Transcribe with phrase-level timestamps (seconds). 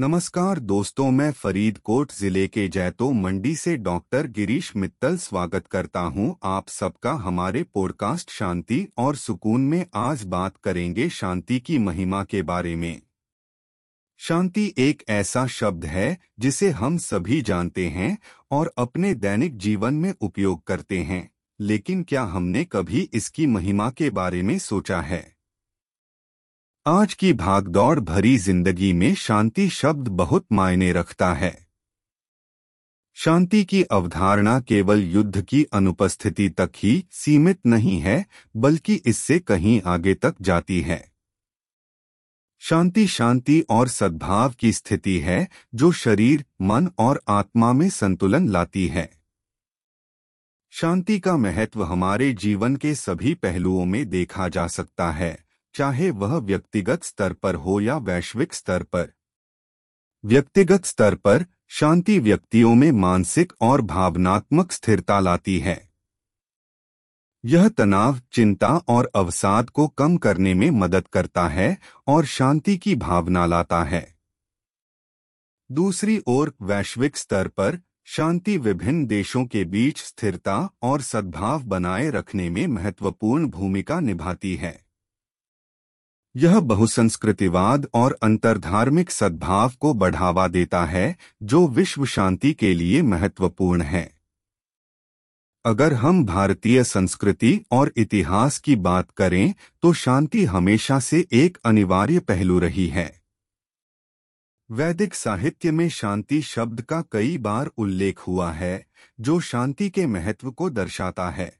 [0.00, 6.36] नमस्कार दोस्तों, मैं फरीदकोट ज़िले के जैतो मंडी से डॉक्टर गिरीश मित्तल स्वागत करता हूँ।
[6.44, 12.42] आप सबका हमारे पॉडकास्ट शांति और सुकून में आज बात करेंगे शांति की महिमा के
[12.42, 13.00] बारे में।
[14.20, 18.16] शांति एक ऐसा शब्द है जिसे हम सभी जानते हैं
[18.50, 21.28] और अपने दैनिक जीवन में उपयोग करते हैं,
[21.60, 25.37] लेकिन क्या हमने कभी इसकी महिमा के बारे में सोचा है?
[26.88, 31.66] आज की भागदौड़ भरी ज़िंदगी में शांति शब्द बहुत मायने रखता है।
[33.14, 39.80] शांति की अवधारणा केवल युद्ध की अनुपस्थिति तक ही सीमित नहीं है, बल्कि इससे कहीं
[39.86, 41.12] आगे तक जाती है।
[42.58, 48.86] शांति शांति और सद्भाव की स्थिति है, जो शरीर, मन और आत्मा में संतुलन लाती
[48.86, 49.10] है।
[50.70, 56.36] शांति का महत्व हमारे जीवन के सभी पहलुओं में देखा जा सकता है। चाहे वह
[56.36, 59.12] व्यक्तिगत स्तर पर हो या वैश्विक स्तर पर।
[60.24, 65.90] व्यक्तिगत स्तर पर शांति व्यक्तियों में मानसिक और भावनात्मक स्थिरता लाती है।
[67.44, 72.94] यह तनाव, चिंता और अवसाद को कम करने में मदद करता है और शांति की
[72.94, 74.18] भावना लाता है।
[75.72, 82.50] दूसरी ओर वैश्विक स्तर पर शांति विभिन्न देशों के बीच स्थिरता और सद्भाव बनाए रखने
[82.50, 84.87] में महत्वपूर्ण भूमिका निभाती है।
[86.38, 93.82] यह बहुसंस्कृतिवाद और अंतर्धार्मिक सद्भाव को बढ़ावा देता है, जो विश्व शांति के लिए महत्वपूर्ण
[93.82, 94.12] है।
[95.64, 102.18] अगर हम भारतीय संस्कृति और इतिहास की बात करें तो शांति हमेशा से एक अनिवार्य
[102.20, 103.12] पहलू रही है।
[104.70, 108.86] वैदिक साहित्य में शांति शब्द का कई बार उल्लेख हुआ है,
[109.20, 111.57] जो शांति के महत्व को दर्शाता है।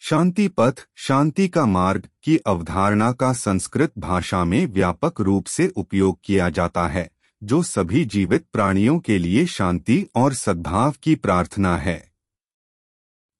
[0.00, 6.18] शांति पथ, शांति का मार्ग की अवधारणा का संस्कृत भाषा में व्यापक रूप से उपयोग
[6.24, 7.10] किया जाता है,
[7.44, 12.12] जो सभी जीवित प्राणियों के लिए शांति और सद्भाव की प्रार्थना है।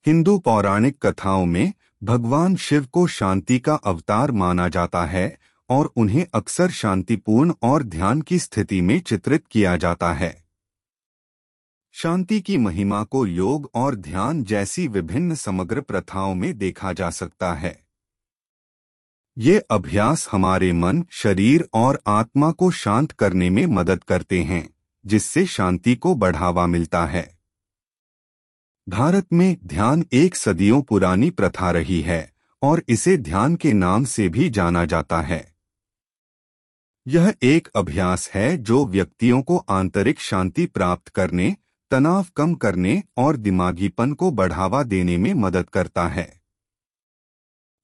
[0.07, 1.73] हिंदू पौराणिक कथाओं में
[2.03, 5.39] भगवान शिव को शांति का अवतार माना जाता है
[5.69, 10.48] और उन्हें अक्सर शांतिपूर्ण और ध्यान की स्थिति में चित्रित किया जाता है।
[12.03, 17.55] शांति की महिमा को योग और ध्यान जैसी विभिन्न समग्र प्रथाओं में देखा जा सकता
[17.55, 17.87] है।
[19.39, 24.71] ये अभ्यास हमारे मन, शरीर और आत्मा को शांत करने में मदद करते हैं,
[25.07, 27.39] जिससे शांति को बढ़ावा मिलता है।
[28.89, 32.33] भारत में ध्यान एक सदियों पुरानी प्रथा रही है
[32.63, 35.55] और इसे ध्यान के नाम से भी जाना जाता है।
[37.07, 41.57] यह एक अभ्यास है जो व्यक्तियों को आंतरिक शांति प्राप्त करने
[41.91, 46.41] तनाव कम करने और दिमागीपन को बढ़ावा देने में मदद करता है।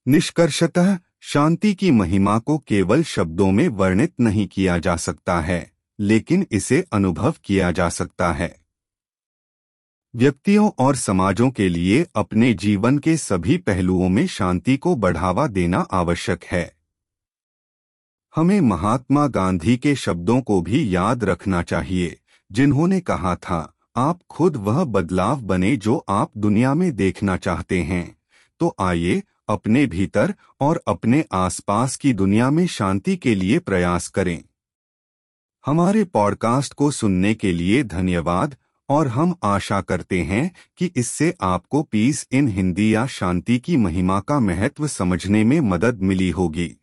[0.08, 6.46] निष्कर्षतः, शांति की महिमा को केवल शब्दों में वर्णित नहीं किया जा सकता है, लेकिन
[6.50, 8.60] इसे अनुभव किया जा सकता है।
[10.14, 15.78] व्यक्तियों और समाजों के लिए अपने जीवन के सभी पहलुओं में शांति को बढ़ावा देना
[15.78, 16.76] आवश्यक है।
[18.36, 22.20] हमें महात्मा गांधी के शब्दों को भी याद रखना चाहिए,
[22.52, 28.18] जिन्होंने कहा था आप खुद वह बदलाव बने जो आप दुनिया में देखना चाहते हैं।
[28.60, 34.44] तो आइए, अपने भीतर और अपने आसपास की दुनिया में शांति के लिए प्रयास करें।
[35.66, 38.56] हमारे पॉडकास्ट को सुनने के लिए धन्यवाद,
[38.88, 44.20] और हम आशा करते हैं कि इससे आपको पीस इन हिंदी या शांति की महिमा
[44.20, 46.76] का महत्व समझने में मदद मिली होगी।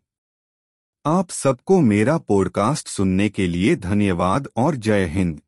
[1.06, 5.42] आप सबको मेरा पॉडकास्ट सुनने के लिए धन्यवाद और जय हिंद।